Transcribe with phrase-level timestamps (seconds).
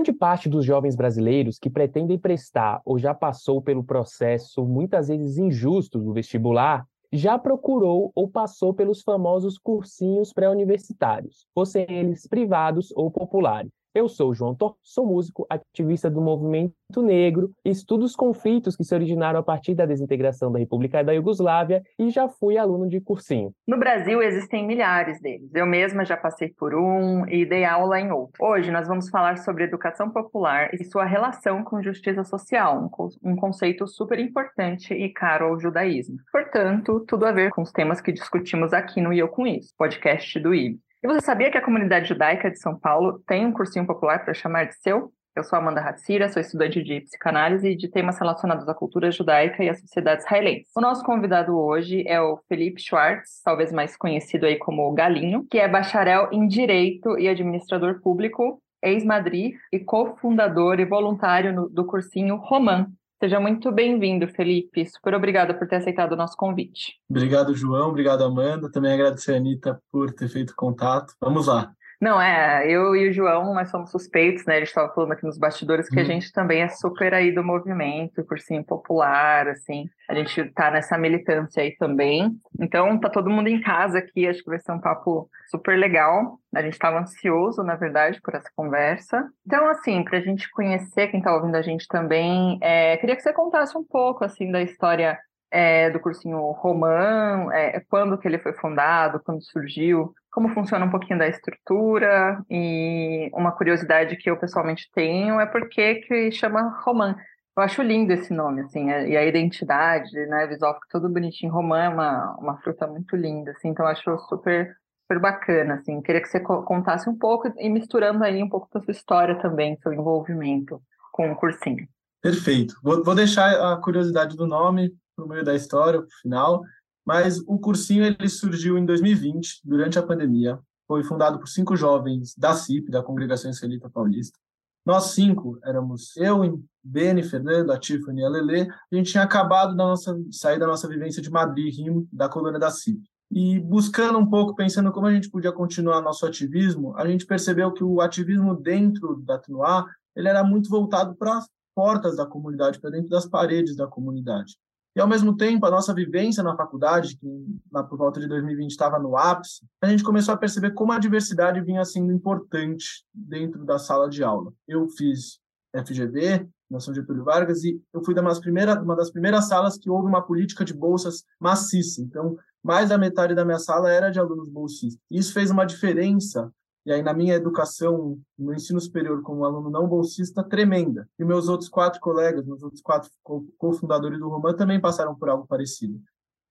[0.00, 5.36] Grande parte dos jovens brasileiros que pretendem prestar ou já passou pelo processo, muitas vezes
[5.36, 13.10] injusto, do vestibular, já procurou ou passou pelos famosos cursinhos pré-universitários, fossem eles privados ou
[13.10, 13.70] populares.
[13.92, 18.94] Eu sou João Tor, sou músico, ativista do movimento negro, estudo os conflitos que se
[18.94, 23.52] originaram a partir da desintegração da República da Iugoslávia e já fui aluno de cursinho.
[23.66, 25.52] No Brasil existem milhares deles.
[25.52, 28.34] Eu mesma já passei por um e dei aula em outro.
[28.40, 32.88] Hoje nós vamos falar sobre educação popular e sua relação com justiça social,
[33.24, 36.16] um conceito super importante e caro ao judaísmo.
[36.30, 40.38] Portanto, tudo a ver com os temas que discutimos aqui no Eu Com Isso, podcast
[40.38, 40.78] do IB.
[41.02, 44.34] E você sabia que a comunidade judaica de São Paulo tem um cursinho popular para
[44.34, 45.10] chamar de seu?
[45.34, 49.64] Eu sou Amanda Hatsira, sou estudante de psicanálise e de temas relacionados à cultura judaica
[49.64, 50.68] e à sociedade israelense.
[50.76, 55.58] O nosso convidado hoje é o Felipe Schwartz, talvez mais conhecido aí como Galinho, que
[55.58, 62.36] é bacharel em Direito e administrador público, ex-madrid e cofundador e voluntário no, do cursinho
[62.36, 62.88] Roman,
[63.22, 64.86] Seja muito bem-vindo, Felipe.
[64.86, 66.94] Super obrigada por ter aceitado o nosso convite.
[67.06, 67.90] Obrigado, João.
[67.90, 68.72] Obrigado, Amanda.
[68.72, 71.12] Também agradecer a Anitta por ter feito contato.
[71.20, 71.70] Vamos lá.
[72.00, 74.54] Não, é, eu e o João, nós somos suspeitos, né?
[74.54, 75.98] A gente estava falando aqui nos bastidores que hum.
[75.98, 76.08] a uhum.
[76.08, 79.84] gente também é super aí do movimento, cursinho popular, assim.
[80.08, 82.30] A gente tá nessa militância aí também.
[82.58, 86.38] Então, tá todo mundo em casa aqui, acho que vai ser um papo super legal.
[86.54, 89.28] A gente estava ansioso, na verdade, por essa conversa.
[89.46, 93.22] Então, assim, para a gente conhecer quem está ouvindo a gente também, é, queria que
[93.22, 95.18] você contasse um pouco, assim, da história
[95.50, 100.90] é, do cursinho Roman, é, quando que ele foi fundado, quando surgiu, como funciona um
[100.90, 107.16] pouquinho da estrutura e uma curiosidade que eu pessoalmente tenho é por que chama Roman.
[107.56, 111.52] Eu acho lindo esse nome, assim, e a identidade, né, visual fica tudo bonitinho.
[111.52, 116.00] Romã é uma, uma fruta muito linda, assim, então eu acho super, super bacana, assim.
[116.00, 119.76] Queria que você contasse um pouco e misturando aí um pouco da sua história também,
[119.82, 120.80] seu envolvimento
[121.12, 121.86] com o cursinho.
[122.20, 122.74] Perfeito.
[122.82, 126.62] Vou, vou deixar a curiosidade do nome no meio da história, para o final,
[127.04, 130.58] mas o cursinho ele surgiu em 2020, durante a pandemia.
[130.86, 134.38] Foi fundado por cinco jovens da CIP, da Congregação Israelita Paulista.
[134.84, 138.68] Nós cinco éramos eu, Beni, Fernando, a Tiffany e a Lele.
[138.92, 142.58] A gente tinha acabado da nossa, sair da nossa vivência de Madrid, Rio, da colônia
[142.58, 143.02] da CIP.
[143.30, 147.72] E buscando um pouco, pensando como a gente podia continuar nosso ativismo, a gente percebeu
[147.72, 149.86] que o ativismo dentro da Tnuá,
[150.16, 151.40] ele era muito voltado para
[151.74, 154.56] portas da comunidade, para dentro das paredes da comunidade.
[154.94, 157.26] E, ao mesmo tempo, a nossa vivência na faculdade, que
[157.70, 160.98] lá por volta de 2020 estava no ápice, a gente começou a perceber como a
[160.98, 164.52] diversidade vinha sendo importante dentro da sala de aula.
[164.66, 165.38] Eu fiz
[165.76, 169.88] FGV, Nação Getúlio Vargas, e eu fui uma das, primeiras, uma das primeiras salas que
[169.88, 172.02] houve uma política de bolsas maciça.
[172.02, 175.00] Então, mais da metade da minha sala era de alunos bolsistas.
[175.10, 176.52] Isso fez uma diferença
[176.84, 181.08] e aí na minha educação no ensino superior como aluno não bolsista tremenda.
[181.18, 183.10] E meus outros quatro colegas, meus outros quatro
[183.58, 186.00] cofundadores do Roman também passaram por algo parecido.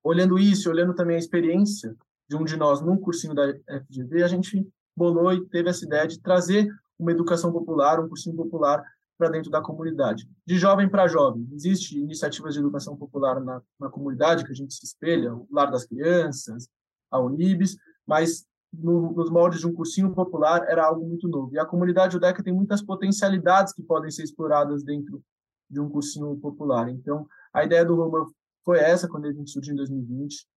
[0.04, 1.96] Olhando isso, olhando também a experiência
[2.30, 3.52] de um de nós num cursinho da
[3.88, 8.36] FGV, a gente bolou e teve essa ideia de trazer uma educação popular, um cursinho
[8.36, 8.84] popular
[9.18, 10.30] para dentro da comunidade.
[10.46, 11.48] De jovem para jovem.
[11.52, 15.72] Existem iniciativas de educação popular na, na comunidade que a gente se espelha, o Lar
[15.72, 16.70] das Crianças,
[17.12, 17.76] a Unibis,
[18.08, 21.54] mas no, nos moldes de um cursinho popular era algo muito novo.
[21.54, 25.22] E a comunidade judaica tem muitas potencialidades que podem ser exploradas dentro
[25.70, 26.90] de um cursinho popular.
[26.90, 28.26] Então, a ideia do Roman
[28.64, 30.48] foi essa quando a gente surgiu em 2020.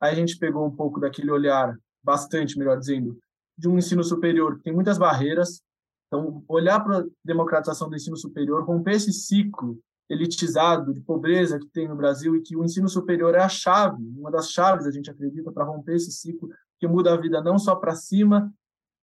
[0.00, 3.18] Aí a gente pegou um pouco daquele olhar, bastante, melhor dizendo,
[3.56, 5.60] de um ensino superior que tem muitas barreiras.
[6.06, 9.78] Então, olhar para a democratização do ensino superior, romper esse ciclo
[10.08, 14.02] elitizado de pobreza que tem no Brasil e que o ensino superior é a chave,
[14.16, 17.58] uma das chaves, a gente acredita, para romper esse ciclo que muda a vida não
[17.58, 18.52] só para cima,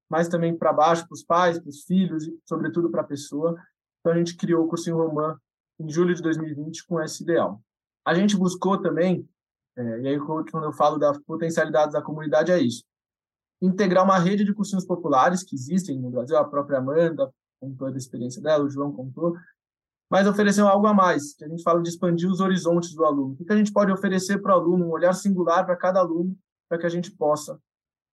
[0.10, 3.56] mas também para baixo, para os pais, para os filhos e, sobretudo, para a pessoa.
[4.00, 5.38] Então, a gente criou o Cursinho Romã
[5.80, 7.62] em julho de 2020 com esse ideal.
[8.06, 9.28] A gente buscou também,
[9.76, 12.84] é, e aí quando eu falo das potencialidades da comunidade, é isso,
[13.62, 17.92] integrar uma rede de cursinhos populares que existem no Brasil, a própria Amanda contou a
[17.92, 19.36] experiência dela, o João contou,
[20.10, 23.36] mas oferecer algo a mais, que a gente fala de expandir os horizontes do aluno.
[23.40, 26.38] O que a gente pode oferecer para o aluno, um olhar singular para cada aluno,
[26.70, 27.60] para que a gente possa,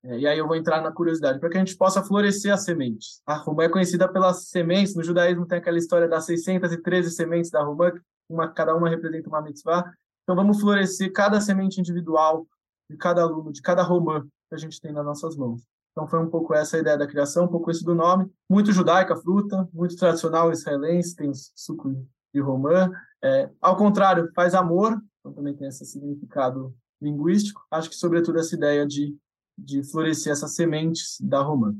[0.05, 2.65] é, e aí eu vou entrar na curiosidade, para que a gente possa florescer as
[2.65, 3.23] sementes.
[3.25, 7.63] A Romã é conhecida pelas sementes, no judaísmo tem aquela história das 613 sementes da
[7.63, 7.93] Romã,
[8.29, 9.93] uma, cada uma representa uma mitzvah.
[10.23, 12.47] Então vamos florescer cada semente individual
[12.91, 15.63] de cada aluno, de cada Romã que a gente tem nas nossas mãos.
[15.93, 18.31] Então foi um pouco essa a ideia da criação, um pouco esse do nome.
[18.49, 21.95] Muito judaica, fruta, muito tradicional israelense, tem suco
[22.35, 22.91] de romã.
[23.23, 27.63] É, ao contrário, faz amor, então também tem esse significado linguístico.
[27.71, 29.15] Acho que, sobretudo, essa ideia de,
[29.57, 31.75] de florescer essas sementes da romã.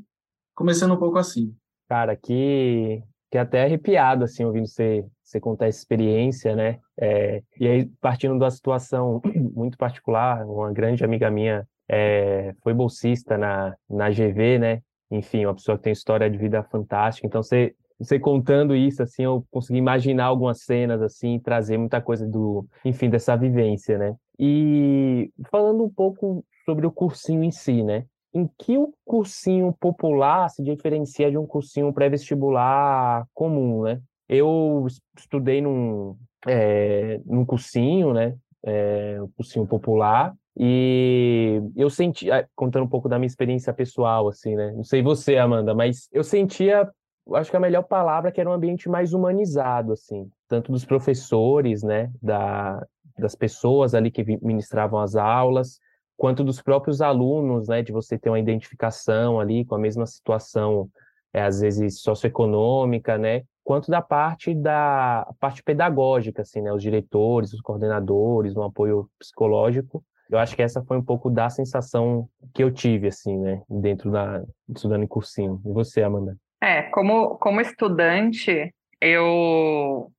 [0.55, 1.55] Começando um pouco assim.
[1.87, 3.03] Cara, que,
[3.33, 6.77] Fiquei até arrepiado, assim, ouvindo você, você contar essa experiência, né?
[6.95, 9.19] É, e aí, partindo da situação
[9.55, 14.81] muito particular, uma grande amiga minha é, foi bolsista na, na GV, né?
[15.09, 17.25] Enfim, uma pessoa que tem história de vida fantástica.
[17.25, 22.27] Então, você, você contando isso, assim, eu consegui imaginar algumas cenas, assim, trazer muita coisa
[22.27, 24.15] do, enfim, dessa vivência, né?
[24.37, 28.05] E falando um pouco sobre o cursinho em si, né?
[28.33, 34.01] em que o cursinho popular se diferencia de um cursinho pré-vestibular comum, né?
[34.27, 36.17] Eu estudei num,
[36.47, 38.35] é, num cursinho, né?
[38.65, 44.55] É, um cursinho popular, e eu senti, contando um pouco da minha experiência pessoal, assim,
[44.55, 44.71] né?
[44.71, 46.89] Não sei você, Amanda, mas eu sentia,
[47.33, 51.83] acho que a melhor palavra que era um ambiente mais humanizado, assim, tanto dos professores,
[51.83, 52.09] né?
[52.21, 52.83] Da,
[53.17, 55.79] das pessoas ali que ministravam as aulas,
[56.17, 60.89] quanto dos próprios alunos, né, de você ter uma identificação ali com a mesma situação,
[61.33, 67.53] é, às vezes socioeconômica, né, quanto da parte da parte pedagógica, assim, né, os diretores,
[67.53, 70.03] os coordenadores, um apoio psicológico.
[70.29, 74.11] Eu acho que essa foi um pouco da sensação que eu tive, assim, né, dentro
[74.11, 75.61] da estudando em cursinho.
[75.65, 76.37] E você, Amanda?
[76.61, 80.09] É, como como estudante, eu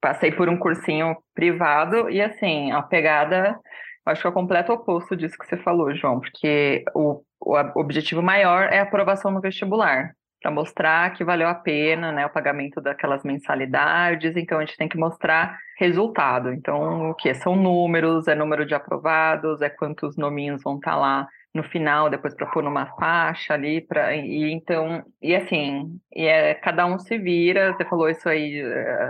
[0.00, 3.58] passei por um cursinho privado e assim a pegada
[4.10, 8.22] Acho que é o completo oposto disso que você falou, João, porque o, o objetivo
[8.22, 12.80] maior é a aprovação no vestibular, para mostrar que valeu a pena né, o pagamento
[12.80, 16.52] daquelas mensalidades, então a gente tem que mostrar resultado.
[16.52, 17.32] Então, o que?
[17.34, 22.08] São números, é número de aprovados, é quantos nominhos vão estar tá lá no final,
[22.08, 26.98] depois para pôr numa faixa ali, para e então, e assim, e é, cada um
[26.98, 28.60] se vira, você falou isso aí,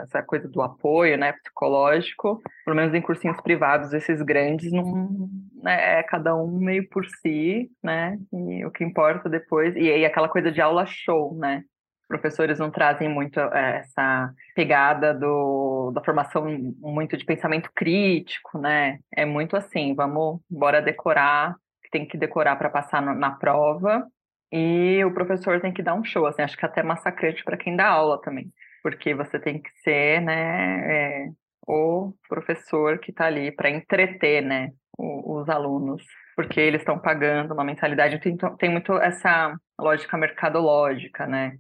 [0.05, 5.29] essa coisa do apoio, né, psicológico, pelo menos em cursinhos privados, esses grandes, não,
[5.63, 10.05] né, é cada um meio por si, né, e o que importa depois, e aí
[10.05, 11.63] aquela coisa de aula show, né,
[12.09, 16.45] professores não trazem muito é, essa pegada do, da formação
[16.81, 18.99] muito de pensamento crítico, né?
[19.15, 21.55] É muito assim, vamos, bora decorar
[21.91, 24.07] tem que decorar para passar no, na prova
[24.53, 27.77] e o professor tem que dar um show, assim, acho que até massacrante para quem
[27.77, 28.53] dá aula também,
[28.83, 31.29] porque você tem que ser, né, é,
[31.67, 36.03] o professor que está ali para entreter, né, os, os alunos,
[36.35, 41.57] porque eles estão pagando uma mensalidade, tem, tem muito essa lógica mercadológica, né,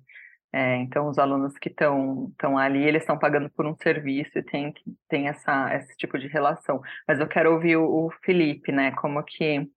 [0.53, 4.75] é, então, os alunos que estão ali, eles estão pagando por um serviço e tem,
[5.09, 6.81] tem essa, esse tipo de relação.
[7.07, 8.91] Mas eu quero ouvir o, o Felipe, né?
[8.93, 9.69] Como que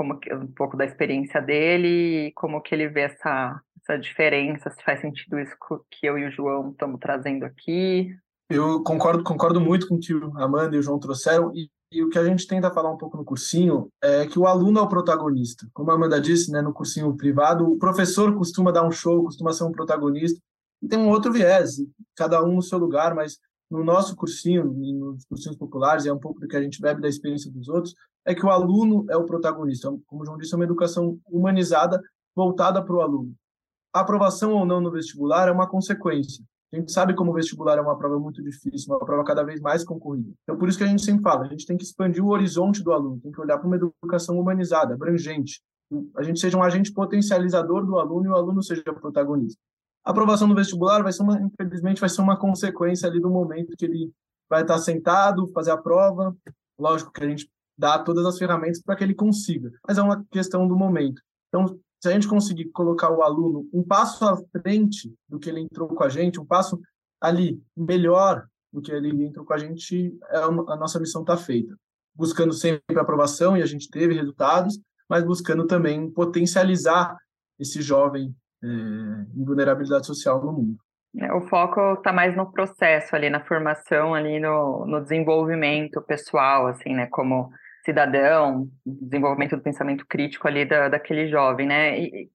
[0.00, 4.70] como que, um pouco da experiência dele e como que ele vê essa, essa diferença,
[4.70, 5.54] se faz sentido isso
[5.90, 8.08] que eu e o João estamos trazendo aqui.
[8.48, 12.02] Eu concordo, concordo muito com o que a Amanda e o João trouxeram e, e,
[12.02, 14.82] o que a gente tenta falar um pouco no cursinho é que o aluno é
[14.82, 15.68] o protagonista.
[15.74, 19.52] Como a Amanda disse, né, no cursinho privado, o professor costuma dar um show, costuma
[19.52, 20.40] ser um protagonista
[20.82, 21.72] e tem um outro viés,
[22.16, 23.38] cada um no seu lugar, mas
[23.70, 27.08] no nosso cursinho, nos cursinhos populares, é um pouco do que a gente bebe da
[27.08, 27.94] experiência dos outros,
[28.24, 29.88] é que o aluno é o protagonista.
[30.06, 32.00] Como o João disse, é uma educação humanizada
[32.34, 33.34] voltada para o aluno.
[33.92, 36.44] A aprovação ou não no vestibular é uma consequência.
[36.72, 39.60] A gente sabe como o vestibular é uma prova muito difícil, uma prova cada vez
[39.60, 40.30] mais concorrida.
[40.44, 42.82] Então, por isso que a gente sempre fala, a gente tem que expandir o horizonte
[42.82, 45.60] do aluno, tem que olhar para uma educação humanizada, abrangente.
[46.16, 49.60] A gente seja um agente potencializador do aluno e o aluno seja protagonista.
[50.04, 53.76] A aprovação no vestibular vai ser uma, infelizmente, vai ser uma consequência ali do momento
[53.76, 54.12] que ele
[54.48, 56.34] vai estar sentado, fazer a prova.
[56.78, 60.24] Lógico que a gente dá todas as ferramentas para que ele consiga, mas é uma
[60.30, 61.22] questão do momento.
[61.48, 65.60] Então, se a gente conseguir colocar o aluno um passo à frente do que ele
[65.60, 66.80] entrou com a gente, um passo
[67.20, 71.76] ali melhor do que ele entrou com a gente, é a nossa missão está feita.
[72.14, 77.16] Buscando sempre aprovação, e a gente teve resultados, mas buscando também potencializar
[77.58, 80.76] esse jovem é, em vulnerabilidade social no mundo.
[81.18, 86.68] É, o foco está mais no processo ali, na formação ali, no, no desenvolvimento pessoal,
[86.68, 87.50] assim, né, como
[87.84, 91.98] cidadão, desenvolvimento do pensamento crítico ali da, daquele jovem, né?
[91.98, 92.30] E,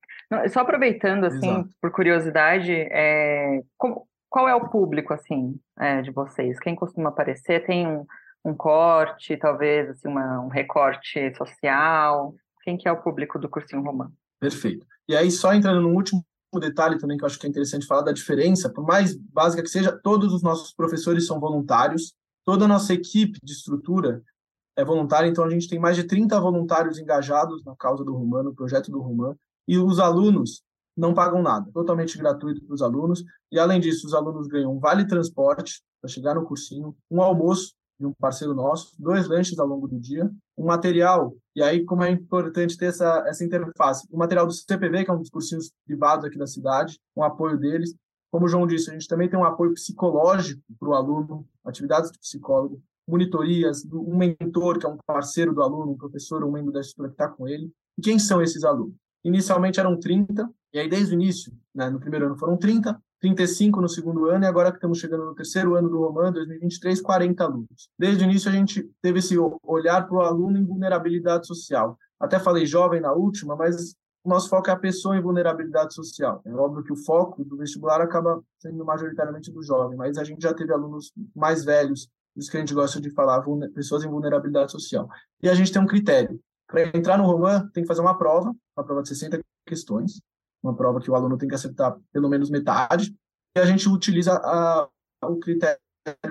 [0.50, 1.70] só aproveitando, assim, Exato.
[1.80, 6.60] por curiosidade, é, como, qual é o público, assim, é, de vocês?
[6.60, 7.66] Quem costuma aparecer?
[7.66, 8.06] Tem um,
[8.44, 12.34] um corte, talvez, assim, uma, um recorte social?
[12.64, 14.12] Quem que é o público do Cursinho Romano?
[14.40, 14.86] Perfeito.
[15.08, 16.24] E aí, só entrando no último
[16.60, 19.70] detalhe também que eu acho que é interessante falar da diferença, por mais básica que
[19.70, 22.14] seja, todos os nossos professores são voluntários,
[22.46, 24.24] toda a nossa equipe de estrutura
[24.76, 28.50] é voluntária, então a gente tem mais de 30 voluntários engajados na causa do Romano,
[28.50, 29.38] no projeto do Romano,
[29.68, 30.62] e os alunos
[30.96, 34.80] não pagam nada, totalmente gratuito para os alunos, e além disso, os alunos ganham um
[34.80, 39.68] vale transporte para chegar no cursinho, um almoço de um parceiro nosso, dois lanches ao
[39.68, 44.18] longo do dia, um material, e aí como é importante ter essa, essa interface, o
[44.18, 47.96] material do CPV, que é um dos cursinhos privados aqui da cidade, com apoio deles,
[48.32, 52.12] Como o João disse, a gente também tem um apoio psicológico para o aluno, atividades
[52.12, 56.74] de psicólogo, monitorias, um mentor, que é um parceiro do aluno, um professor, um membro
[56.74, 57.72] da estrutura que está com ele.
[57.98, 58.94] E quem são esses alunos?
[59.24, 63.82] Inicialmente eram 30, e aí desde o início, né, no primeiro ano foram 30, 35
[63.82, 67.44] no segundo ano, e agora que estamos chegando no terceiro ano do Roman, 2023, 40
[67.44, 67.90] alunos.
[67.98, 71.98] Desde o início a gente teve esse olhar para o aluno em vulnerabilidade social.
[72.20, 76.42] Até falei jovem na última, mas o nosso foco é a pessoa em vulnerabilidade social.
[76.46, 80.42] É óbvio que o foco do vestibular acaba sendo majoritariamente do jovem, mas a gente
[80.42, 83.44] já teve alunos mais velhos, isso que a gente gosta de falar,
[83.74, 85.08] pessoas em vulnerabilidade social.
[85.42, 86.40] E a gente tem um critério.
[86.68, 90.20] Para entrar no Roman, tem que fazer uma prova, uma prova de 60 questões,
[90.66, 93.16] uma prova que o aluno tem que acertar pelo menos metade,
[93.56, 94.90] e a gente utiliza a,
[95.24, 95.80] o critério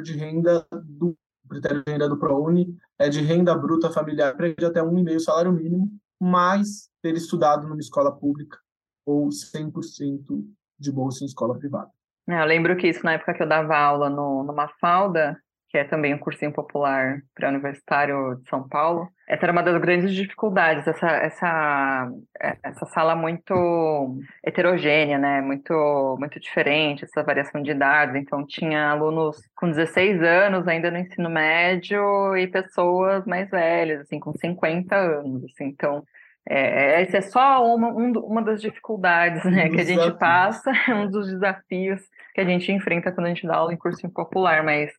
[0.03, 1.17] de renda do
[1.49, 5.21] critério de renda do ProUni é de renda bruta familiar de até um e meio
[5.21, 8.59] salário mínimo, mais ter estudado numa escola pública
[9.07, 10.45] ou 100%
[10.79, 11.91] de bolsa em escola privada.
[12.29, 15.39] É, eu lembro que isso na época que eu dava aula no, numa falda,
[15.75, 19.09] que é também um cursinho popular para universitário de São Paulo.
[19.27, 22.09] Essa era uma das grandes dificuldades, essa, essa,
[22.41, 25.41] é, essa sala muito heterogênea, né?
[25.41, 28.15] muito, muito diferente, essa variação de idades.
[28.15, 34.21] Então, tinha alunos com 16 anos ainda no ensino médio e pessoas mais velhas, assim,
[34.21, 35.43] com 50 anos.
[35.43, 35.65] Assim.
[35.65, 36.05] Então,
[36.49, 41.11] é, essa é só uma, um, uma das dificuldades né, que a gente passa, um
[41.11, 42.01] dos desafios
[42.33, 44.93] que a gente enfrenta quando a gente dá aula em cursinho popular, mas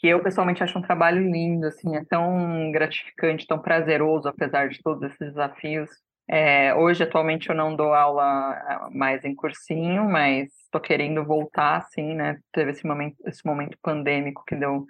[0.00, 4.82] que eu pessoalmente acho um trabalho lindo, assim, é tão gratificante, tão prazeroso, apesar de
[4.82, 5.90] todos esses desafios.
[6.26, 8.54] É, hoje, atualmente, eu não dou aula
[8.90, 12.38] é, mais em cursinho, mas estou querendo voltar, assim, né?
[12.52, 14.86] Teve esse momento, esse momento pandêmico que deu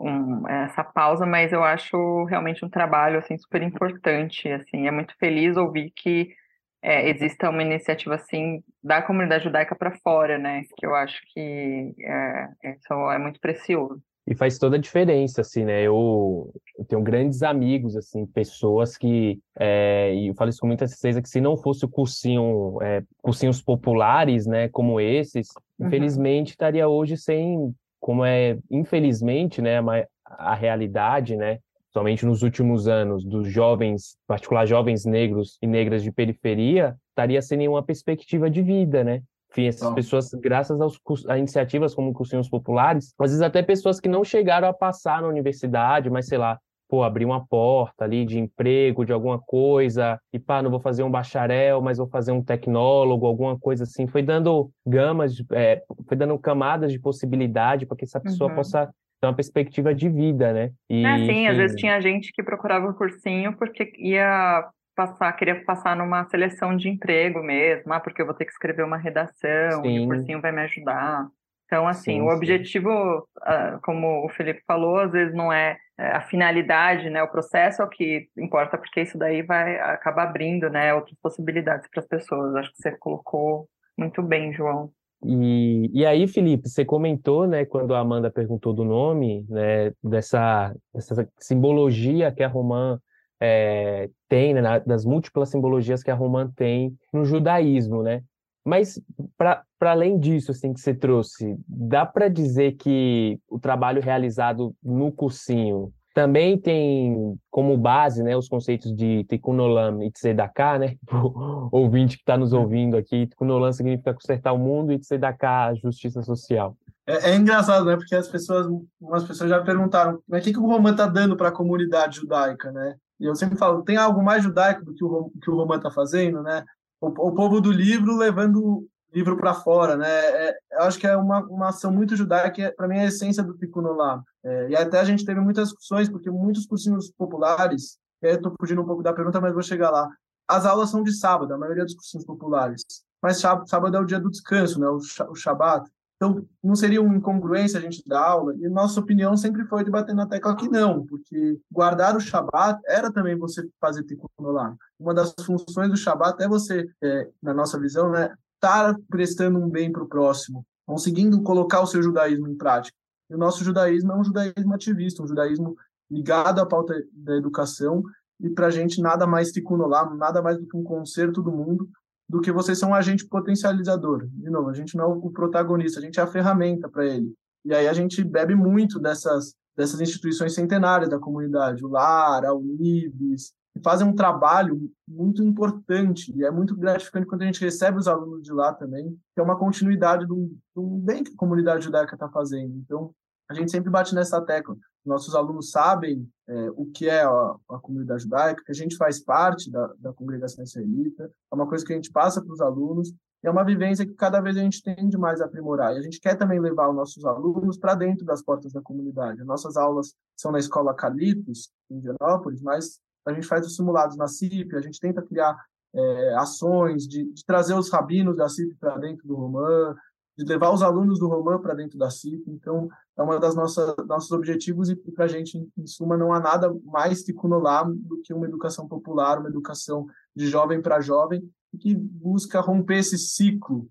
[0.00, 5.16] um, essa pausa, mas eu acho realmente um trabalho, assim, super importante, assim, é muito
[5.18, 6.34] feliz ouvir que
[6.82, 10.62] é, exista uma iniciativa, assim, da comunidade judaica para fora, né?
[10.76, 14.00] Que eu acho que é, isso é muito precioso.
[14.26, 15.82] E faz toda a diferença, assim, né?
[15.82, 20.86] Eu, eu tenho grandes amigos, assim, pessoas que, é, e eu falo isso com muita
[20.86, 25.48] certeza, que se não fosse o cursinho, é, cursinhos populares, né, como esses,
[25.78, 25.88] uhum.
[25.88, 31.58] infelizmente estaria hoje sem, como é, infelizmente, né, a, a realidade, né,
[31.92, 37.58] somente nos últimos anos, dos jovens, particular jovens negros e negras de periferia, estaria sem
[37.58, 39.22] nenhuma perspectiva de vida, né?
[39.52, 39.94] Enfim, essas então.
[39.94, 44.66] pessoas, graças aos, a iniciativas como cursinhos populares, às vezes até pessoas que não chegaram
[44.66, 49.12] a passar na universidade, mas sei lá, pô, abrir uma porta ali de emprego, de
[49.12, 53.58] alguma coisa, e pá, não vou fazer um bacharel, mas vou fazer um tecnólogo, alguma
[53.58, 54.06] coisa assim.
[54.06, 58.56] Foi dando gamas, é, foi dando camadas de possibilidade para que essa pessoa uhum.
[58.56, 58.86] possa
[59.20, 60.70] ter uma perspectiva de vida, né?
[60.90, 61.46] E, é, sim, enfim...
[61.46, 66.76] às vezes tinha gente que procurava o cursinho porque ia passar, queria passar numa seleção
[66.76, 69.88] de emprego mesmo, ah, porque eu vou ter que escrever uma redação sim.
[69.88, 71.26] e o cursinho vai me ajudar.
[71.66, 73.78] Então, assim, sim, o objetivo, sim.
[73.82, 77.22] como o Felipe falou, às vezes não é, é a finalidade, né?
[77.22, 81.88] O processo é o que importa, porque isso daí vai acabar abrindo, né, outras possibilidades
[81.90, 82.54] para as pessoas.
[82.56, 84.90] Acho que você colocou muito bem, João.
[85.24, 90.74] E, e aí, Felipe, você comentou, né, quando a Amanda perguntou do nome, né, dessa,
[90.92, 93.00] dessa simbologia que a Romã
[93.44, 98.22] é, tem, né, das múltiplas simbologias que a Romã tem no judaísmo, né?
[98.64, 99.02] Mas,
[99.36, 105.10] para além disso, assim, que você trouxe, dá para dizer que o trabalho realizado no
[105.10, 110.96] cursinho também tem como base né, os conceitos de Tikkun Olam e Tzedakah, né?
[111.72, 115.74] O ouvinte que está nos ouvindo aqui, Tikkun Olam significa consertar o mundo e Tzedakah,
[115.74, 116.76] justiça social.
[117.04, 117.96] É, é, engraçado, né?
[117.96, 118.68] Porque as pessoas,
[119.00, 122.20] algumas pessoas já perguntaram, mas o que, que o Romã está dando para a comunidade
[122.20, 122.94] judaica, né?
[123.22, 125.92] E eu sempre falo, tem algo mais judaico do que o, que o Roman está
[125.92, 126.64] fazendo, né?
[127.00, 130.08] O, o, povo do livro levando o livro para fora, né?
[130.08, 133.02] É, eu acho que é uma, uma ação muito judaica, que é, para mim é
[133.02, 134.24] a essência do Tikkun Olam.
[134.42, 138.86] É, e até a gente teve muitas discussões, porque muitos cursinhos populares, estou fugindo um
[138.86, 140.08] pouco da pergunta, mas vou chegar lá.
[140.48, 142.82] As aulas são de sábado, a maioria dos cursinhos populares.
[143.22, 144.88] Mas sábado é o dia do descanso, né?
[144.88, 144.98] O,
[145.30, 145.88] o Shabat.
[146.22, 148.54] Então, não seria uma incongruência a gente dar aula?
[148.56, 152.80] E nossa opinião sempre foi de bater na tecla que não, porque guardar o Shabat
[152.86, 154.76] era também você fazer Tikkun Olam.
[155.00, 159.68] Uma das funções do Shabat é você, é, na nossa visão, né, estar prestando um
[159.68, 162.96] bem para o próximo, conseguindo colocar o seu judaísmo em prática.
[163.28, 165.76] E o nosso judaísmo é um judaísmo ativista, um judaísmo
[166.08, 168.00] ligado à pauta da educação,
[168.38, 169.76] e para a gente nada mais Tikkun
[170.16, 171.88] nada mais do que um conserto do mundo,
[172.32, 174.26] do que você ser um agente potencializador.
[174.26, 177.30] De novo, a gente não é o protagonista, a gente é a ferramenta para ele.
[177.62, 182.52] E aí a gente bebe muito dessas dessas instituições centenárias da comunidade, o LAR, a
[182.52, 188.06] Unibis, fazem um trabalho muito importante e é muito gratificante quando a gente recebe os
[188.06, 192.14] alunos de lá também, que é uma continuidade do, do bem que a comunidade judaica
[192.14, 192.76] está fazendo.
[192.76, 193.14] Então,
[193.52, 194.76] a gente sempre bate nessa tecla.
[195.04, 199.22] Nossos alunos sabem é, o que é a, a, comunidade judaica, que a gente faz
[199.22, 203.12] parte da, da congregação israelita, é uma coisa que a gente passa para os alunos,
[203.42, 205.94] é uma vivência que cada vez a gente tende mais a aprimorar.
[205.94, 209.42] E a gente quer também levar os nossos alunos para dentro das portas da comunidade.
[209.42, 214.28] Nossas aulas são na Escola Calitos, em Indianópolis, mas a gente faz os simulados na
[214.28, 215.56] CIP, a gente tenta criar
[215.94, 219.94] é, ações de, de, trazer os rabinos da CIP para dentro do Romã,
[220.36, 222.50] de levar os alunos do Romã para dentro da CIP.
[222.50, 226.40] Então, é uma das nossas nossos objetivos e para a gente, em, suma, não há
[226.40, 231.42] nada mais ticunolar do que uma educação popular, uma educação de jovem para jovem,
[231.78, 233.88] que busca romper esse ciclo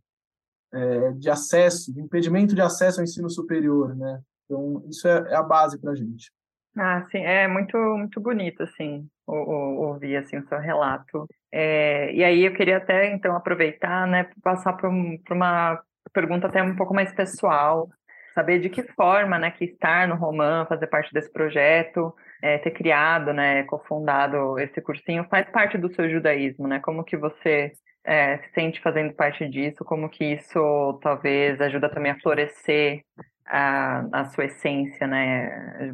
[0.73, 4.21] é, de acesso, de impedimento de acesso ao ensino superior, né?
[4.45, 6.31] Então, isso é, é a base para a gente.
[6.77, 11.27] Ah, sim, é muito, muito bonito, assim, ouvir, assim, o seu relato.
[11.51, 16.61] É, e aí eu queria até, então, aproveitar, né, passar para um, uma pergunta até
[16.61, 17.89] um pouco mais pessoal,
[18.33, 22.71] saber de que forma, né, que estar no Roman, fazer parte desse projeto, é, ter
[22.71, 26.79] criado, né, cofundado esse cursinho, faz parte do seu judaísmo, né?
[26.79, 27.71] Como que você
[28.03, 29.85] é, se sente fazendo parte disso?
[29.85, 33.03] Como que isso talvez ajuda também a florescer
[33.45, 35.93] a, a sua essência, né,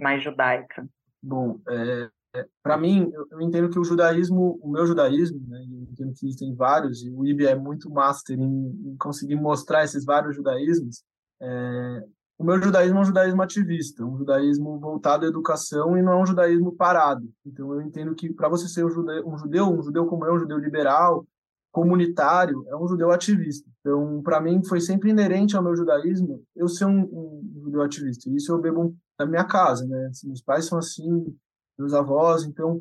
[0.00, 0.86] mais judaica?
[1.22, 5.82] Bom, é, é para mim, eu, entendo que o judaísmo, o meu judaísmo, né, eu
[5.82, 10.04] entendo que existem vários, e o IB é muito master em, em conseguir mostrar esses
[10.04, 11.02] vários judaísmos.
[11.40, 12.04] É,
[12.38, 16.16] o meu judaísmo é um judaísmo ativista, um judaísmo voltado à educação e não é
[16.16, 17.30] um judaísmo parado.
[17.44, 20.34] Então, eu entendo que para você ser um judeu, um judeu, um judeu como eu,
[20.34, 21.26] um judeu liberal,
[21.70, 23.68] comunitário, é um judeu ativista.
[23.80, 28.28] Então, para mim, foi sempre inerente ao meu judaísmo eu ser um, um judeu ativista.
[28.28, 30.06] E isso eu bebo na minha casa, né?
[30.06, 31.24] Assim, meus pais são assim,
[31.78, 32.44] meus avós.
[32.44, 32.78] Então,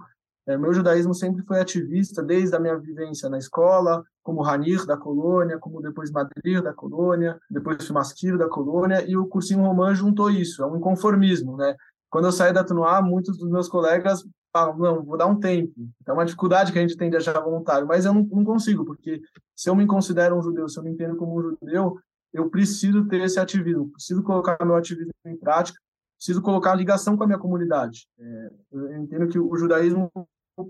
[0.47, 4.97] é, meu judaísmo sempre foi ativista, desde a minha vivência na escola, como Ranir da
[4.97, 10.29] colônia, como depois Madrid da colônia, depois Masquiro da colônia, e o cursinho romã juntou
[10.29, 11.75] isso, é um inconformismo, né?
[12.09, 15.73] Quando eu saí da Tunuá, muitos dos meus colegas falam, não, vou dar um tempo.
[16.05, 18.83] É uma dificuldade que a gente tem de achar voluntário, mas eu não, não consigo,
[18.83, 19.21] porque
[19.55, 21.97] se eu me considero um judeu, se eu me entendo como um judeu,
[22.33, 25.79] eu preciso ter esse ativismo, preciso colocar meu ativismo em prática,
[26.21, 28.07] preciso colocar a ligação com a minha comunidade.
[28.19, 30.11] É, eu entendo que o judaísmo,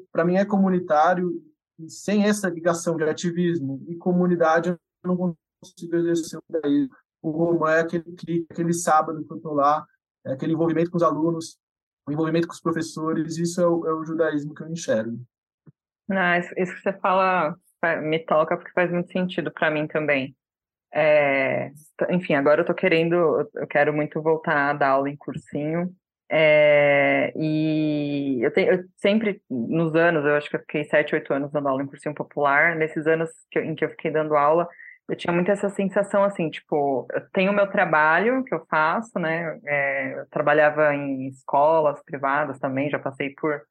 [0.09, 1.43] para mim, é comunitário,
[1.77, 6.95] e sem essa ligação de ativismo e comunidade, eu não consigo exercer o judaísmo.
[7.21, 9.85] O Romã é aquele, aquele sábado que eu estou lá,
[10.25, 11.59] é aquele envolvimento com os alunos,
[12.07, 15.19] o envolvimento com os professores, isso é o, é o judaísmo que eu enxergo.
[16.07, 17.57] Não, isso, isso que você fala
[18.01, 20.33] me toca porque faz muito sentido para mim também.
[20.93, 21.71] É,
[22.09, 25.93] enfim, agora eu estou querendo, eu quero muito voltar a dar aula em cursinho.
[26.29, 31.33] É, e eu, tenho, eu sempre, nos anos, eu acho que eu fiquei sete, oito
[31.33, 32.75] anos dando aula em cursinho popular.
[32.75, 34.67] Nesses anos que em que eu fiquei dando aula,
[35.09, 39.19] eu tinha muito essa sensação assim, tipo, eu tenho o meu trabalho que eu faço,
[39.19, 39.59] né?
[39.65, 43.61] É, eu trabalhava em escolas privadas também, já passei por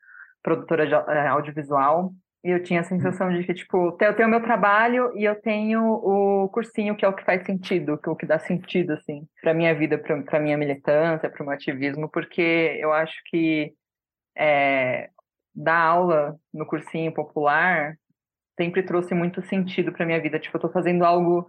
[0.43, 4.31] produtora de, é, audiovisual, e eu tinha a sensação de que, tipo, eu tenho o
[4.31, 8.13] meu trabalho e eu tenho o cursinho, que é o que faz sentido, que é
[8.13, 12.09] o que dá sentido, assim, para minha vida, para minha militância, para o meu ativismo,
[12.09, 13.75] porque eu acho que
[14.37, 15.11] é,
[15.55, 17.95] dar aula no cursinho popular
[18.59, 20.39] sempre trouxe muito sentido para minha vida.
[20.39, 21.47] Tipo, eu estou fazendo algo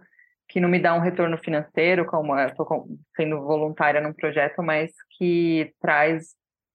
[0.48, 4.90] que não me dá um retorno financeiro, como eu estou sendo voluntária num projeto, mas
[5.16, 6.34] que traz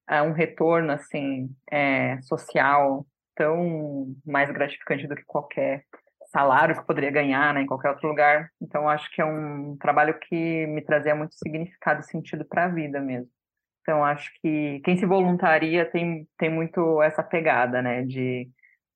[0.09, 3.05] é, um retorno, assim, é, social,
[3.37, 5.83] tão mais gratificante do que qualquer
[6.27, 8.49] salário que eu poderia ganhar né, em qualquer outro lugar.
[8.61, 12.69] Então, acho que é um trabalho que me trazia muito significado e sentido para a
[12.69, 13.29] vida mesmo.
[13.81, 18.49] Então, acho que quem se voluntaria tem, tem muito essa pegada, né, de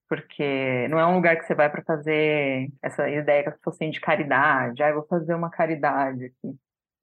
[0.09, 3.77] porque não é um lugar que você vai para fazer essa ideia que as pessoas
[3.77, 6.53] têm de caridade, ah, vou fazer uma caridade aqui,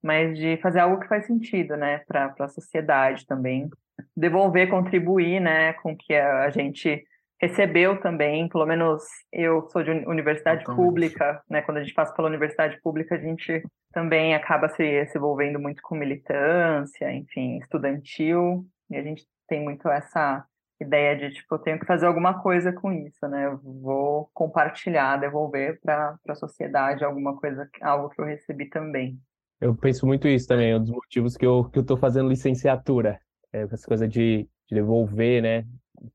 [0.03, 3.67] mas de fazer algo que faz sentido, né, para a sociedade também,
[4.15, 7.03] devolver, contribuir, né, com que a gente
[7.39, 11.61] recebeu também, pelo menos eu sou de universidade pública, né?
[11.61, 15.81] Quando a gente passa pela universidade pública, a gente também acaba se, se envolvendo muito
[15.81, 20.45] com militância, enfim, estudantil, e a gente tem muito essa
[20.81, 23.47] ideia de, tipo, eu tenho que fazer alguma coisa com isso, né?
[23.47, 29.17] Eu vou compartilhar, devolver para a sociedade alguma coisa, algo que eu recebi também.
[29.59, 32.29] Eu penso muito isso também, é um dos motivos que eu que eu estou fazendo
[32.29, 33.19] licenciatura,
[33.51, 35.65] é essa coisa de, de devolver, né?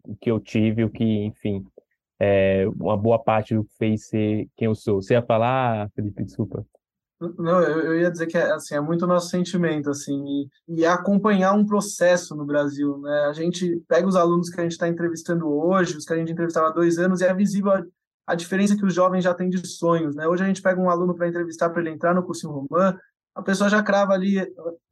[0.03, 1.65] O que eu tive, o que, enfim,
[2.19, 5.01] é, uma boa parte do que fez ser quem eu sou.
[5.01, 6.65] Você ia falar, Felipe, desculpa.
[7.39, 10.23] Não, eu, eu ia dizer que é, assim, é muito nosso sentimento, assim,
[10.69, 13.27] e, e acompanhar um processo no Brasil, né?
[13.29, 16.33] A gente pega os alunos que a gente está entrevistando hoje, os que a gente
[16.33, 17.83] entrevistava há dois anos, e é visível a,
[18.27, 20.27] a diferença que os jovens já têm de sonhos, né?
[20.27, 22.99] Hoje a gente pega um aluno para entrevistar para ele entrar no cursinho Romã,
[23.35, 24.37] a pessoa já crava ali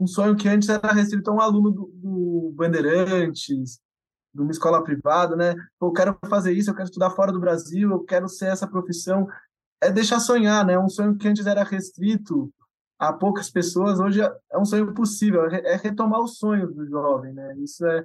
[0.00, 3.78] um sonho que antes era restrito a um aluno do, do Bandeirantes,
[4.34, 5.54] de uma escola privada, né?
[5.80, 9.26] Eu quero fazer isso, eu quero estudar fora do Brasil, eu quero ser essa profissão
[9.82, 10.78] é deixar sonhar, né?
[10.78, 12.52] Um sonho que antes era restrito
[12.98, 17.56] a poucas pessoas, hoje é um sonho possível, é retomar os sonhos do jovem, né?
[17.58, 18.04] Isso é,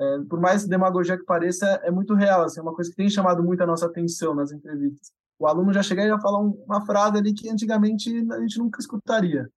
[0.00, 3.10] é por mais demagogia que pareça, é muito real, assim, é uma coisa que tem
[3.10, 5.12] chamado muito a nossa atenção nas entrevistas.
[5.38, 8.80] O aluno já chega e já fala uma frase ali que antigamente a gente nunca
[8.80, 9.48] escutaria.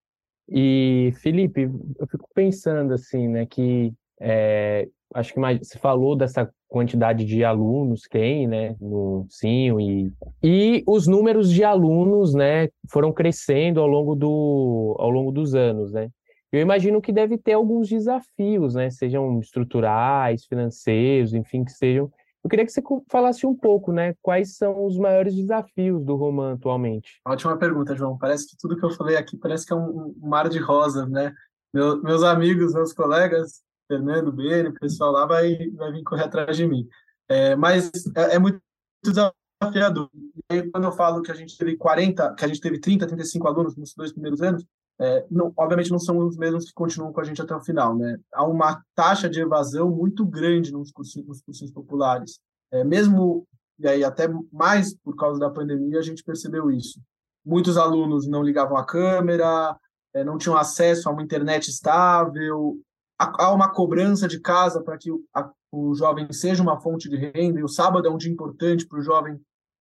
[0.49, 6.50] E, Felipe, eu fico pensando assim, né, que é, acho que mais, você falou dessa
[6.67, 12.69] quantidade de alunos que tem, né, no ensino e, e os números de alunos, né,
[12.89, 16.10] foram crescendo ao longo do ao longo dos anos, né?
[16.52, 22.12] Eu imagino que deve ter alguns desafios, né, sejam estruturais, financeiros, enfim, que sejam.
[22.43, 26.54] Eu queria que você falasse um pouco, né, quais são os maiores desafios do Roman
[26.54, 27.21] atualmente.
[27.26, 28.17] Ótima pergunta, João.
[28.17, 31.10] Parece que tudo que eu falei aqui parece que é um, um mar de rosas,
[31.10, 31.32] né?
[31.74, 36.56] Meu, meus amigos, meus colegas Fernando, Bene, o pessoal lá vai, vai vir correr atrás
[36.56, 36.88] de mim.
[37.27, 38.62] É, mas é, é, muito
[39.04, 40.10] desafiador.
[40.13, 43.06] E aí, quando eu falo que a gente teve 40, que a gente teve 30,
[43.06, 44.65] 35 alunos nos dois primeiros anos,
[44.99, 47.97] é, não, obviamente não são os mesmos que continuam com a gente até o final,
[47.97, 48.17] né?
[48.34, 52.39] Há uma taxa de evasão muito grande nos cursinhos, nos populares.
[52.71, 53.45] É, mesmo,
[53.77, 57.01] e aí até mais por causa da pandemia, a gente percebeu isso.
[57.43, 59.75] Muitos alunos não ligavam a câmera,
[60.13, 62.80] é, não tinham acesso a uma internet estável,
[63.21, 67.17] há uma cobrança de casa para que o, a, o jovem seja uma fonte de
[67.17, 69.39] renda, e o sábado é um dia importante para o jovem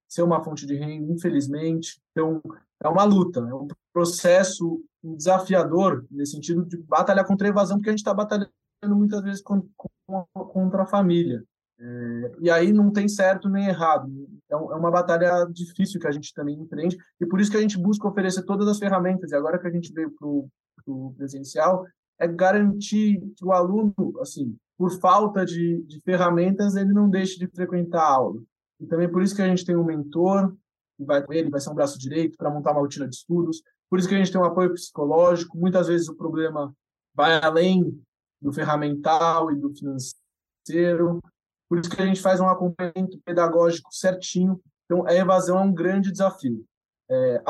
[0.09, 2.01] ser uma fonte de renda, infelizmente.
[2.11, 2.43] Então,
[2.83, 7.91] é uma luta, é um processo desafiador, nesse sentido de batalhar contra a evasão, porque
[7.91, 8.51] a gente está batalhando
[8.83, 11.43] muitas vezes contra a família.
[11.83, 14.11] É, e aí não tem certo nem errado.
[14.51, 17.61] É, é, uma batalha difícil que a gente também empreende, e por isso que a
[17.61, 19.31] gente busca oferecer todas as ferramentas.
[19.31, 21.87] E agora que a gente veio para o presencial,
[22.21, 27.47] é garantir que o aluno, assim, por falta de, de ferramentas, ele não deixe de
[27.49, 28.43] frequentar a aula.
[28.79, 30.55] E também por isso que a gente tem um mentor,
[30.97, 33.63] que vai com ele, vai ser um braço direito para montar uma rotina de estudos.
[33.89, 35.59] Por isso que a gente tem um apoio psicológico.
[35.59, 36.75] Muitas vezes o problema
[37.15, 37.99] vai além
[38.41, 41.21] do ferramental e do financeiro.
[41.69, 44.61] Por isso que a gente faz um acompanhamento pedagógico certinho.
[44.85, 46.65] Então, a evasão é um grande desafio.
[47.11, 47.43] É,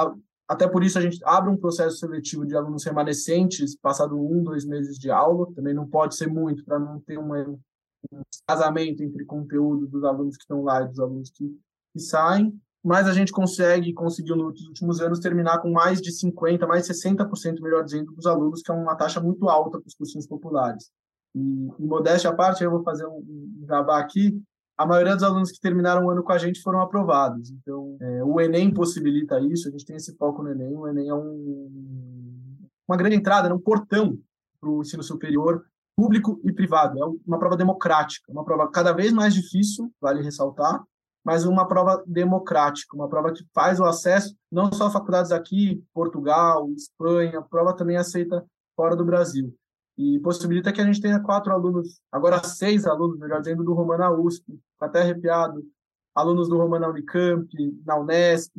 [0.50, 4.64] até por isso a gente abre um processo seletivo de alunos remanescentes, passado um, dois
[4.66, 5.46] meses de aula.
[5.54, 7.38] Também não pode ser muito para não ter uma,
[8.10, 11.56] um casamento entre conteúdo dos alunos que estão lá e dos alunos que,
[11.92, 12.52] que saem.
[12.82, 16.94] Mas a gente consegue, conseguiu nos últimos anos terminar com mais de 50%, mais de
[16.94, 20.90] 60%, melhor dizendo, dos alunos, que é uma taxa muito alta para os cursinhos populares.
[21.32, 23.18] E, em modéstia à parte, eu vou fazer um,
[23.62, 24.42] um jabá aqui,
[24.80, 27.50] a maioria dos alunos que terminaram o ano com a gente foram aprovados.
[27.50, 30.74] Então, é, o Enem possibilita isso, a gente tem esse foco no Enem.
[30.74, 34.18] O Enem é um, uma grande entrada, é um portão
[34.58, 35.62] para o ensino superior,
[35.94, 36.98] público e privado.
[36.98, 40.82] É uma prova democrática, uma prova cada vez mais difícil, vale ressaltar,
[41.22, 45.84] mas uma prova democrática, uma prova que faz o acesso não só a faculdades aqui,
[45.92, 48.42] Portugal, Espanha, a prova também aceita
[48.74, 49.54] fora do Brasil
[50.00, 54.10] e possibilita que a gente tenha quatro alunos, agora seis alunos, melhor dizendo, do Romana
[54.10, 55.62] USP, até arrepiado,
[56.14, 57.46] alunos do Romana Unicamp,
[57.84, 58.54] na Unesp,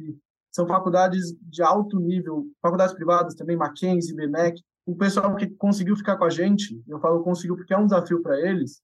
[0.51, 6.15] são faculdades de alto nível, faculdades privadas também, Mackenzie, BMEC, o pessoal que conseguiu ficar
[6.17, 8.79] com a gente, eu falo conseguiu porque é um desafio para eles,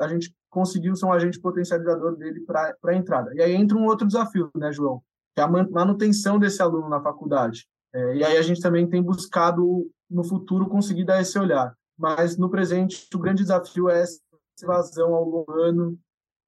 [0.00, 3.34] a gente conseguiu ser um agente potencializador dele para a entrada.
[3.34, 5.02] E aí entra um outro desafio, né, João?
[5.34, 7.66] Que é a manutenção desse aluno na faculdade.
[7.92, 12.36] É, e aí a gente também tem buscado, no futuro, conseguir dar esse olhar mas
[12.36, 14.20] no presente o grande desafio é essa
[14.62, 15.98] evasão ao ano.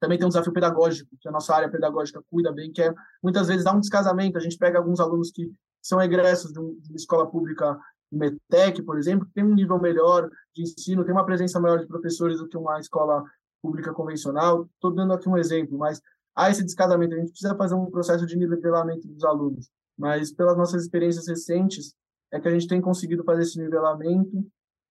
[0.01, 3.49] Também tem um desafio pedagógico, que a nossa área pedagógica cuida bem, que é muitas
[3.49, 4.39] vezes dá um descasamento.
[4.39, 5.51] A gente pega alguns alunos que
[5.83, 7.79] são egressos de, uma escola pública
[8.11, 11.87] METEC, por exemplo, que tem um nível melhor de ensino, tem uma presença maior de
[11.87, 13.25] professores do que uma escola
[13.61, 14.69] pública convencional.
[14.75, 16.01] Estou dando aqui um exemplo, mas
[16.35, 17.15] há esse descasamento.
[17.15, 21.95] A gente precisa fazer um processo de nivelamento dos alunos, mas pelas nossas experiências recentes,
[22.31, 24.47] é que a gente tem conseguido fazer esse nivelamento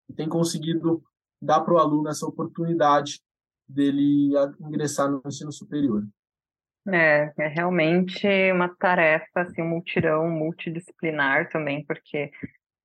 [0.09, 1.01] e tem conseguido
[1.41, 3.19] dar para o aluno essa oportunidade
[3.67, 6.03] dele ingressar no ensino superior.
[6.87, 12.31] É, é realmente uma tarefa, assim, um multirão multidisciplinar também, porque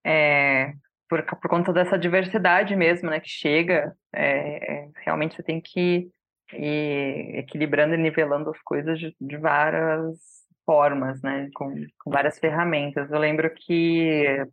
[0.04, 0.72] é,
[1.08, 6.10] por, por conta dessa diversidade mesmo, né, que chega, é, é realmente você tem que
[6.52, 10.18] ir equilibrando e nivelando as coisas de, de várias
[10.66, 13.10] formas, né, com, com várias ferramentas.
[13.10, 14.44] Eu lembro que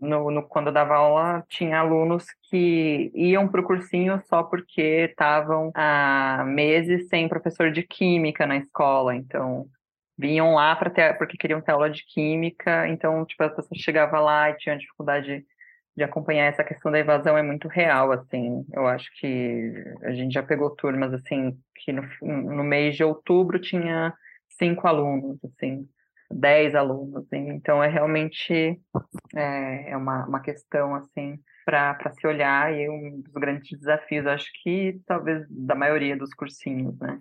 [0.00, 5.08] no, no, quando eu dava aula, tinha alunos que iam para o cursinho só porque
[5.10, 9.14] estavam há meses sem professor de química na escola.
[9.14, 9.66] Então,
[10.16, 12.88] vinham lá para ter, porque queriam ter aula de química.
[12.88, 15.44] Então, tipo, as pessoas chegavam lá e tinham dificuldade
[15.96, 18.64] de acompanhar essa questão da evasão é muito real, assim.
[18.72, 23.58] Eu acho que a gente já pegou turmas, assim, que no, no mês de outubro
[23.58, 24.14] tinha
[24.48, 25.88] cinco alunos, assim,
[26.30, 27.26] dez alunos.
[27.32, 28.80] Então, é realmente
[29.34, 34.50] é, é uma, uma questão, assim, para se olhar e um dos grandes desafios, acho
[34.62, 37.20] que talvez da maioria dos cursinhos, né?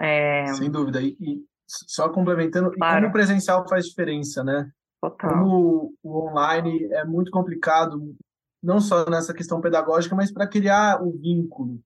[0.00, 0.46] É...
[0.54, 1.00] Sem dúvida.
[1.00, 2.96] E, e só complementando, claro.
[2.96, 4.70] como o presencial faz diferença, né?
[5.00, 5.30] Total.
[5.30, 8.14] Como o online é muito complicado,
[8.62, 11.78] não só nessa questão pedagógica, mas para criar o vínculo.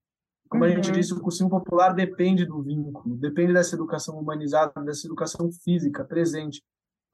[0.48, 0.70] Como uhum.
[0.70, 0.94] a gente uhum.
[0.94, 6.62] disse, o cursinho popular depende do vínculo, depende dessa educação humanizada, dessa educação física presente.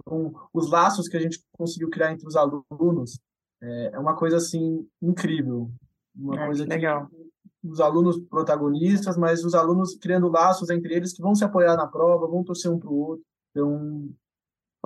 [0.03, 3.19] Então, os laços que a gente conseguiu criar entre os alunos
[3.63, 5.71] é, é uma coisa assim incrível,
[6.15, 7.09] uma é, coisa que legal.
[7.65, 11.87] os alunos protagonistas, mas os alunos criando laços entre eles que vão se apoiar na
[11.87, 13.25] prova, vão torcer um para o outro.
[13.51, 14.11] Então,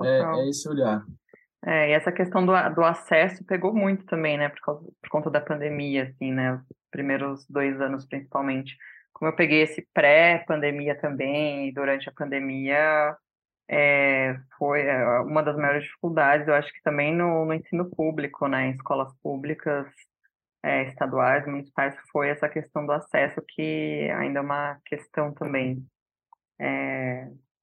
[0.03, 1.05] é, é, esse olhar.
[1.65, 5.29] É, e essa questão do, do acesso pegou muito também, né, por, causa, por conta
[5.29, 8.77] da pandemia, assim, né, primeiros dois anos principalmente.
[9.13, 13.15] Como eu peguei esse pré-pandemia também, e durante a pandemia,
[13.69, 18.47] é, foi é, uma das maiores dificuldades, eu acho que também no, no ensino público,
[18.47, 19.87] né, em escolas públicas,
[20.63, 25.85] é, estaduais, municipais, foi essa questão do acesso, que ainda é uma questão também.
[26.59, 27.18] É,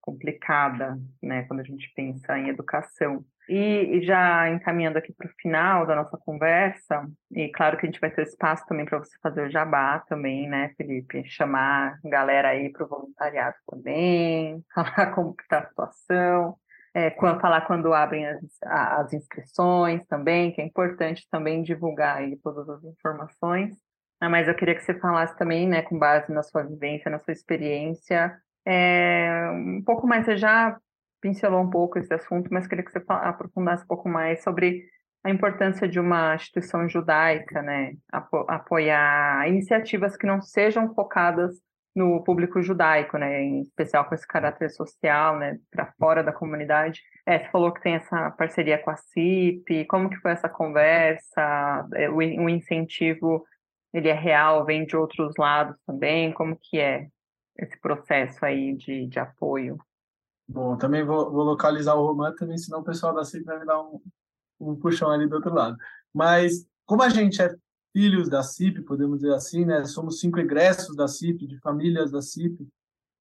[0.07, 3.25] complicada, né, quando a gente pensa em educação.
[3.49, 7.91] E, e já encaminhando aqui para o final da nossa conversa, e claro que a
[7.91, 11.25] gente vai ter espaço também para você fazer o jabá também, né, Felipe?
[11.27, 16.57] Chamar a galera aí para o voluntariado também, falar como está a situação,
[16.95, 22.37] é, quando, falar quando abrem as, as inscrições também, que é importante também divulgar aí
[22.39, 23.77] todas as informações.
[24.19, 27.19] Ah, mas eu queria que você falasse também, né, com base na sua vivência, na
[27.19, 28.35] sua experiência,
[28.67, 30.77] é, um pouco mais, você já
[31.21, 34.85] pincelou um pouco esse assunto, mas queria que você aprofundasse um pouco mais sobre
[35.25, 41.61] a importância de uma instituição judaica, né, apo apoiar iniciativas que não sejam focadas
[41.97, 47.03] no público judaico, né, em especial com esse caráter social, né, para fora da comunidade.
[47.25, 51.89] É, você falou que tem essa parceria com a CIP, como que foi essa conversa?
[51.95, 53.45] É, o incentivo,
[53.93, 56.33] ele é real, vem de outros lados também?
[56.33, 57.09] Como que é?
[57.59, 59.79] Esse processo aí de, de apoio?
[60.49, 63.67] Bom, também vou, vou localizar o Roman também, senão o pessoal da CIP vai me
[63.67, 64.01] dar um,
[64.61, 65.77] um puxão ali do outro lado.
[66.15, 67.55] Mas, como a gente é
[67.97, 69.83] filhos da CIP, podemos dizer assim, né?
[69.85, 72.69] Somos cinco egressos da CIP, de famílias da CIP.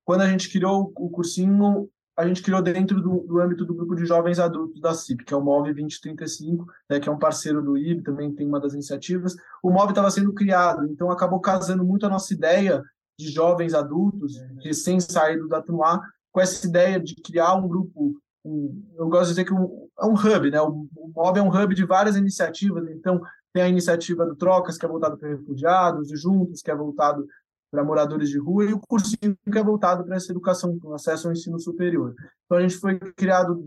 [0.04, 3.96] Quando a gente criou o cursinho, a gente criou dentro do, do âmbito do grupo
[3.96, 7.62] de jovens adultos da CIP, que é o MOV 2035, né, que é um parceiro
[7.62, 9.36] do IB, também tem uma das iniciativas.
[9.64, 12.84] O MOV estava sendo criado, então acabou casando muito a nossa ideia
[13.18, 16.02] de jovens adultos, recém saídos da Tumuá,
[16.32, 20.06] com essa ideia de criar um grupo, um, eu gosto de dizer que um, é
[20.06, 20.62] um hub, né?
[20.62, 23.22] O, o MOB é um hub de várias iniciativas, então
[23.54, 27.26] tem a iniciativa do Trocas, que é voltado para refugiados, o Juntos, que é voltado
[27.72, 31.28] para moradores de rua, e o cursinho, que é voltado para essa educação, o acesso
[31.28, 32.14] ao ensino superior.
[32.46, 33.64] Então, a gente foi criado,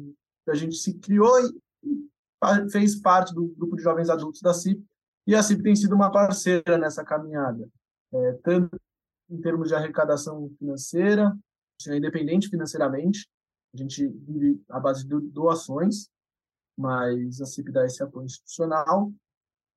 [0.46, 1.34] a gente se criou
[1.82, 4.84] e fez parte do grupo de jovens adultos da CIP,
[5.26, 7.66] e a CIP tem sido uma parceira nessa caminhada,
[8.12, 8.78] é, tanto
[9.30, 11.36] em termos de arrecadação financeira,
[11.86, 13.28] é independente financeiramente,
[13.74, 16.08] a gente vive à base de doações,
[16.76, 19.12] mas a CIP dá esse apoio institucional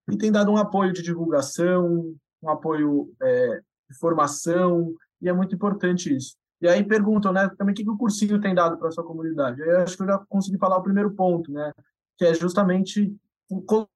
[0.09, 5.53] e tem dado um apoio de divulgação, um apoio é, de formação, e é muito
[5.53, 6.35] importante isso.
[6.61, 9.03] E aí perguntam, né, também o que, que o cursinho tem dado para a sua
[9.03, 9.61] comunidade?
[9.61, 11.71] Eu acho que eu já consegui falar o primeiro ponto, né,
[12.17, 13.15] que é justamente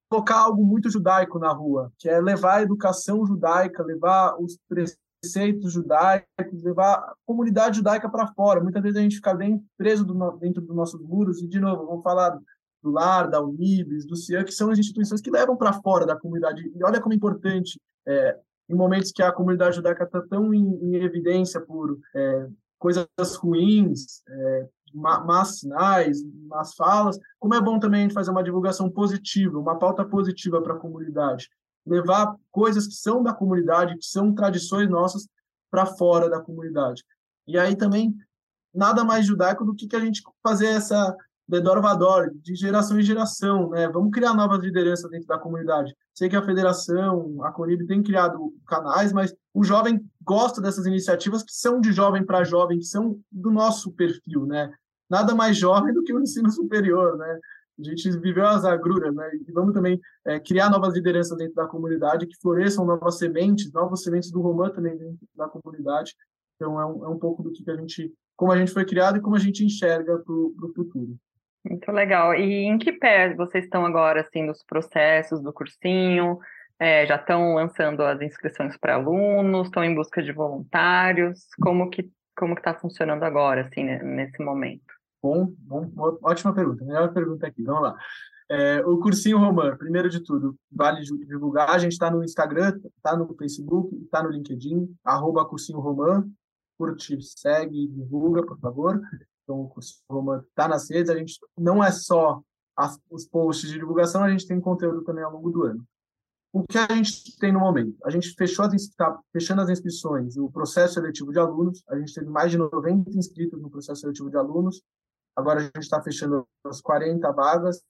[0.10, 4.58] colocar algo muito judaico na rua, que é levar a educação judaica, levar os
[5.26, 8.62] preceitos judaicos, levar a comunidade judaica para fora.
[8.62, 11.86] Muitas vezes a gente fica bem preso do, dentro dos nossos muros, e, de novo,
[11.86, 12.40] vamos falar
[12.82, 16.16] do LAR, da Unibis, do CIAN, que são as instituições que levam para fora da
[16.16, 16.62] comunidade.
[16.76, 18.38] E olha como é importante, é,
[18.70, 23.08] em momentos que a comunidade judaica está tão em, em, evidência por é, coisas
[23.40, 28.90] ruins, é, más sinais, más falas, como é bom também a gente fazer uma divulgação
[28.90, 31.50] positiva, uma pauta positiva para a comunidade
[31.86, 35.28] levar coisas que são da comunidade, que são tradições nossas,
[35.69, 37.04] para fora da comunidade.
[37.48, 38.15] E aí também,
[38.74, 41.15] nada mais judaico do que, que a gente fazer essa
[41.48, 43.88] Dedor Vador, de geração em geração, né?
[43.88, 45.95] Vamos criar novas lideranças dentro da comunidade.
[46.12, 51.43] Sei que a federação, a Conib tem criado canais, mas o jovem gosta dessas iniciativas
[51.43, 54.74] que são de jovem para jovem, que são do nosso perfil, né?
[55.10, 57.39] nada mais jovem do que o ensino superior, né?
[57.80, 59.30] A gente viveu as agruras, né?
[59.48, 64.04] E vamos também é, criar novas lideranças dentro da comunidade, que floresçam novas sementes, novas
[64.04, 66.14] sementes do Romã também dentro da comunidade.
[66.56, 69.18] Então, é um, é um pouco do que a gente, como a gente foi criado
[69.18, 71.16] e como a gente enxerga para o futuro.
[71.70, 72.34] Muito legal.
[72.34, 76.40] E em que pé vocês estão agora, assim, nos processos do cursinho?
[76.80, 79.68] É, já estão lançando as inscrições para alunos?
[79.68, 81.48] Estão em busca de voluntários?
[81.60, 84.94] Como que como que está funcionando agora, assim, nesse momento?
[85.26, 86.86] Bom, bom, ótima pergunta.
[86.86, 87.64] Melhor pergunta aqui.
[87.64, 87.98] Vamos lá.
[88.48, 91.72] É, o cursinho Roman, primeiro de tudo, vale divulgar.
[91.72, 96.30] A gente está no Instagram, está no Facebook, está no LinkedIn, arroba cursinho Roman.
[96.78, 99.02] Curte, segue, divulga, por favor.
[99.42, 101.10] Então, o cursinho Roman está nas redes.
[101.10, 102.40] A gente não é só
[102.78, 105.84] as, os posts de divulgação, a gente tem conteúdo também ao longo do ano.
[106.54, 107.98] O que a gente tem no momento?
[108.06, 111.84] A gente fechou as, está fechando as inscrições, o processo seletivo de alunos.
[111.90, 114.84] A gente teve mais de 90 inscritos no processo seletivo de alunos.
[115.36, 117.82] Agora a gente está fechando as 40 vagas.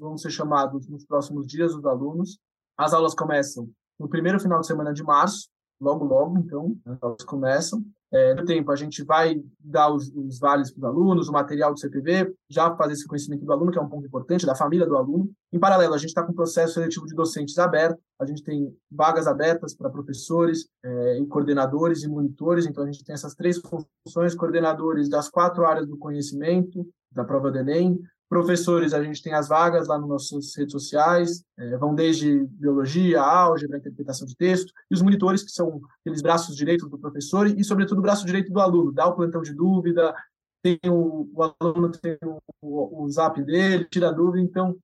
[0.00, 2.38] Vão ser chamados nos próximos dias os alunos.
[2.76, 5.48] As aulas começam no primeiro final de semana de março,
[5.80, 7.84] logo, logo, então, as aulas começam.
[8.10, 11.72] É, no tempo, a gente vai dar os, os vales para os alunos, o material
[11.74, 14.86] do CPV, já fazer esse conhecimento do aluno, que é um ponto importante, da família
[14.86, 15.30] do aluno.
[15.52, 18.74] Em paralelo, a gente está com o processo seletivo de docentes aberto, a gente tem
[18.90, 23.58] vagas abertas para professores, é, e coordenadores e monitores, então a gente tem essas três
[23.58, 29.32] funções, coordenadores das quatro áreas do conhecimento, da prova do Enem, Professores, a gente tem
[29.32, 34.70] as vagas lá nas nossas redes sociais, é, vão desde biologia, álgebra, interpretação de texto,
[34.90, 38.52] e os monitores, que são aqueles braços direitos do professor e, sobretudo, o braço direito
[38.52, 40.14] do aluno, dá o plantão de dúvida,
[40.62, 42.18] tem o, o aluno tem
[42.60, 44.76] o, o zap dele, tira dúvida, então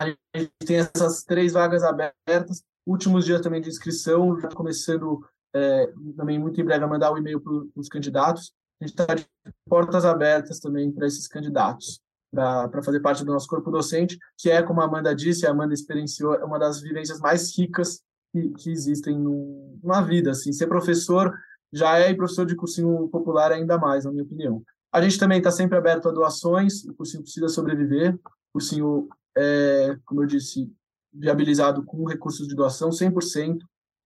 [0.00, 5.24] a gente tem essas três vagas abertas, últimos dias também de inscrição, já começando
[5.54, 9.14] é, também muito em breve a mandar o e-mail para os candidatos, a gente está
[9.14, 9.26] de
[9.68, 12.00] portas abertas também para esses candidatos
[12.32, 15.74] para fazer parte do nosso corpo docente, que é, como a Amanda disse, a Amanda
[15.74, 20.30] experienciou, é uma das vivências mais ricas que, que existem numa vida.
[20.30, 20.52] Assim.
[20.52, 21.34] Ser professor
[21.72, 24.62] já é, e professor de cursinho popular ainda mais, na minha opinião.
[24.92, 28.20] A gente também está sempre aberto a doações, o cursinho precisa sobreviver, o
[28.54, 30.72] cursinho é, como eu disse,
[31.12, 33.58] viabilizado com recursos de doação 100%,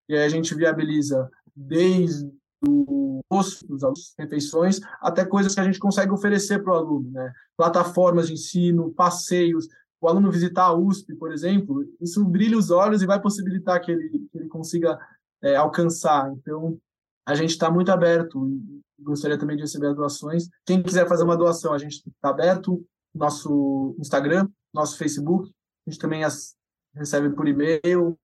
[0.09, 2.31] e aí a gente viabiliza desde
[2.69, 7.33] o custo das refeições, até coisas que a gente consegue oferecer para o aluno, né?
[7.57, 9.69] Plataformas de ensino, passeios,
[10.01, 13.91] o aluno visitar a USP, por exemplo, isso brilha os olhos e vai possibilitar que
[13.91, 14.99] ele, que ele consiga
[15.43, 16.31] é, alcançar.
[16.33, 16.79] Então,
[17.27, 20.49] a gente está muito aberto e gostaria também de receber as doações.
[20.67, 25.51] Quem quiser fazer uma doação, a gente está aberto, nosso Instagram, nosso Facebook,
[25.87, 26.55] a gente também as
[26.95, 28.19] recebe por e-mail,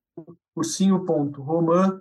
[0.55, 2.01] cursinho.roman,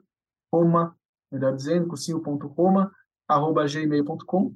[0.54, 0.96] Roma,
[1.32, 4.54] melhor dizendo, cursinho.roma.gmail.com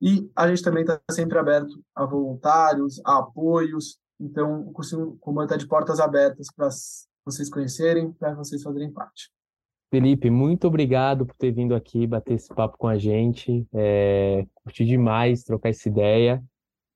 [0.00, 5.44] e a gente também está sempre aberto a voluntários, a apoios, então o cursinho Roman
[5.44, 6.68] está de portas abertas para
[7.24, 9.30] vocês conhecerem, para vocês fazerem parte.
[9.90, 13.66] Felipe, muito obrigado por ter vindo aqui bater esse papo com a gente.
[13.72, 16.42] É, curti demais trocar essa ideia.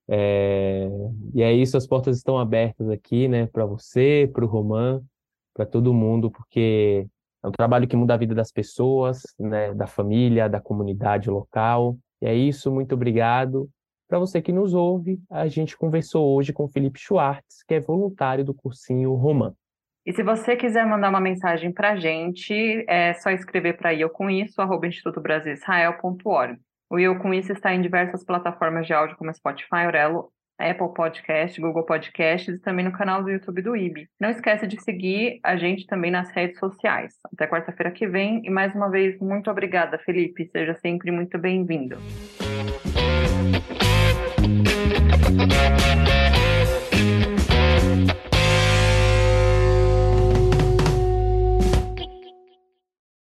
[0.09, 0.89] É,
[1.33, 5.01] e é isso, as portas estão abertas aqui, né, para você, para o Roman,
[5.55, 7.07] para todo mundo, porque
[7.43, 11.97] é um trabalho que muda a vida das pessoas, né, da família, da comunidade local.
[12.21, 13.69] E é isso, muito obrigado.
[14.09, 18.45] Para você que nos ouve, a gente conversou hoje com Felipe Schwartz, que é voluntário
[18.45, 19.55] do cursinho Roman.
[20.05, 24.11] E se você quiser mandar uma mensagem para a gente, é só escrever para eu
[24.11, 26.59] com isso, arroba institutobrasilisrael.org.
[26.91, 31.61] O Eu Com Isso está em diversas plataformas de áudio como Spotify, Aurelo, Apple Podcast,
[31.61, 34.09] Google Podcasts e também no canal do YouTube do IB.
[34.21, 37.15] Não esquece de seguir a gente também nas redes sociais.
[37.33, 40.49] Até quarta-feira que vem e mais uma vez muito obrigada, Felipe.
[40.53, 41.97] Seja sempre muito bem-vindo.